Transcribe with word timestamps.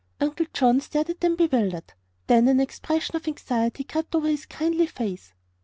Uncle 0.19 0.47
John 0.51 0.81
stared 0.81 1.11
at 1.11 1.19
them 1.21 1.35
bewildered. 1.35 1.93
Then 2.25 2.47
an 2.47 2.59
expression 2.59 3.15
of 3.17 3.27
anxiety 3.27 3.83
crept 3.83 4.15
over 4.15 4.27
his 4.29 4.47
kindly 4.47 4.87
face. 4.87 5.33